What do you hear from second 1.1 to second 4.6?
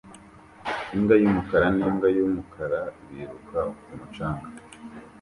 y'umukara n'imbwa yumukara biruka ku mucanga